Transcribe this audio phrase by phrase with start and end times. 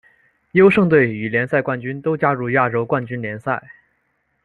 [0.53, 3.61] 优胜队与联赛冠军都加入亚洲冠军联赛。